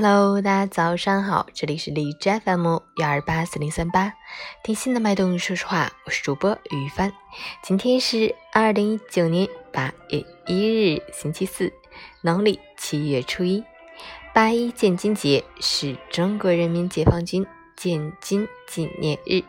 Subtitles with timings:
[0.00, 4.12] Hello，大家早上好，这里是荔枝 FM 幺二八四零三八，
[4.62, 7.12] 听心的脉动说说话，我是主播于帆。
[7.64, 11.72] 今天是二零一九年八月一日，星期四，
[12.20, 13.64] 农历七月初一，
[14.32, 17.44] 八一建军节是中国人民解放军
[17.74, 19.42] 建军纪念日。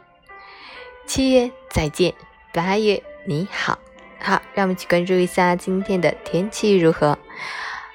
[1.05, 2.15] 七月再见，
[2.51, 3.77] 八月你好，
[4.19, 7.19] 好，让我们去关注一下今天的天气如何。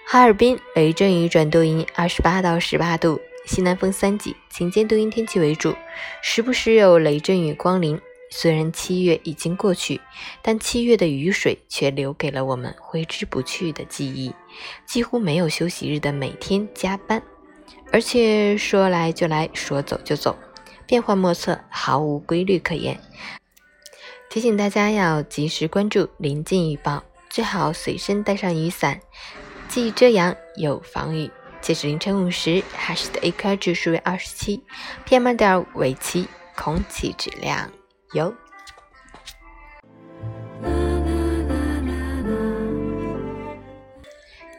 [0.06, 5.74] 哈尔滨雷阵雨转多云，二十八到十八度，西南风三级，晴间多云天气为主，
[6.22, 7.98] 时不时有雷阵雨光临。
[8.30, 10.00] 虽然七月已经过去，
[10.42, 14.32] 但七月的雨水却留给了我们挥之不去的记忆。
[14.86, 17.22] 几乎没有休息日的每天加班，
[17.90, 20.36] 而且说来就来，说走就走，
[20.86, 23.00] 变幻莫测，毫无规律可言。
[24.28, 29.00] 提醒大家要及时关注临近预报，最好随身带上雨伞。
[29.74, 31.28] 既遮阳又防雨。
[31.60, 34.62] 截止凌晨五时，哈市的 AQI 指数为二十七
[35.04, 37.68] ，PM 二点五为七，空气质量
[38.12, 38.32] 优。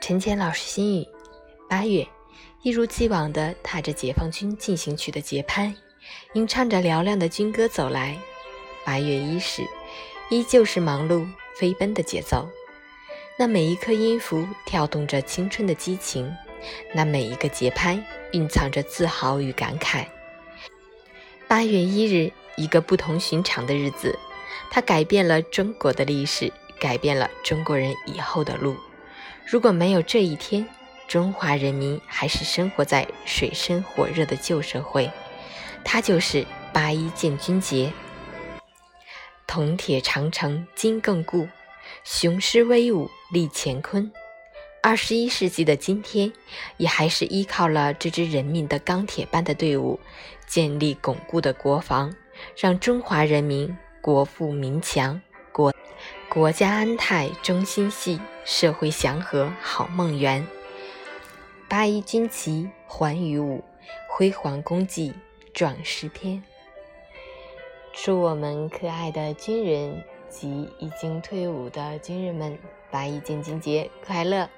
[0.01, 1.07] 陈谦老师心语：
[1.69, 2.05] 八月，
[2.61, 5.73] 一如既往地踏着解放军进行曲的节拍，
[6.33, 8.17] 吟唱着嘹亮的军歌走来。
[8.83, 9.63] 八月伊始，
[10.29, 11.25] 依旧是忙碌
[11.57, 12.49] 飞奔的节奏。
[13.37, 16.33] 那每一颗音符跳动着青春的激情，
[16.93, 20.05] 那每一个节拍蕴藏着自豪与感慨。
[21.47, 24.17] 八月一日，一个不同寻常的日子，
[24.71, 28.77] 它改变了中国的历史，改变了中国人以后的路。
[29.45, 30.65] 如果没有这一天，
[31.07, 35.11] 中华人民还是生活在水深火热的旧社会。
[35.83, 37.91] 它就是八一建军节。
[39.45, 41.47] 铜铁长城今更固。
[42.05, 44.11] 雄狮威武立乾坤，
[44.83, 46.31] 二十一世纪的今天，
[46.77, 49.99] 也还是依靠了这支人民的钢铁般的队伍，
[50.45, 52.15] 建立巩固的国防，
[52.55, 55.19] 让中华人民国富民强，
[55.51, 55.73] 国
[56.29, 60.45] 国家安泰中心系，社会祥和好梦圆。
[61.67, 63.63] 八一军旗还于舞，
[64.07, 65.11] 辉煌功绩
[65.55, 66.43] 壮诗篇。
[67.93, 70.03] 祝我们可爱的军人！
[70.37, 72.59] 及已经退伍的军人们，
[72.91, 74.49] 八一建军节快乐！